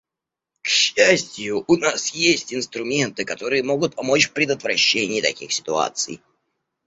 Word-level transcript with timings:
К 0.63 0.67
счастью, 0.67 1.63
у 1.67 1.77
нас 1.77 2.07
есть 2.07 2.55
инструменты, 2.55 3.23
которые 3.23 3.61
могут 3.61 3.93
помочь 3.93 4.29
в 4.29 4.33
предотвращении 4.33 5.21
таких 5.21 5.51
ситуаций. 5.51 6.19